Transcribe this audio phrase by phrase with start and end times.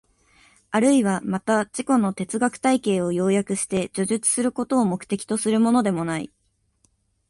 [0.71, 6.31] あるいはまた自己の哲学体系を要約して叙述することを目的とするものでもない。